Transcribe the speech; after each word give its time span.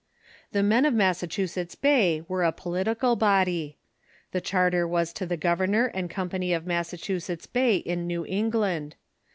The 0.51 0.63
men 0.63 0.85
of 0.87 0.95
Massachusetts 0.95 1.75
Bay 1.75 2.23
were 2.27 2.43
a 2.43 2.51
political 2.51 3.15
bod3\ 3.15 3.75
The 4.31 4.41
charter 4.41 4.87
was 4.87 5.13
to 5.13 5.27
the 5.27 5.37
Governor 5.37 5.91
and 5.93 6.09
Company 6.09 6.53
of 6.53 6.65
Massachusetts 6.65 7.45
Bay 7.45 7.75
in 7.75 8.07
New 8.07 8.25
England. 8.27 8.95